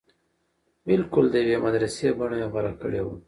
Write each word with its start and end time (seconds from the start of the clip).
بلکل 0.87 1.25
د 1.31 1.35
يوې 1.43 1.57
مدرسې 1.65 2.07
بنه 2.17 2.35
يې 2.41 2.47
غوره 2.51 2.73
کړې 2.81 3.01
وه. 3.05 3.15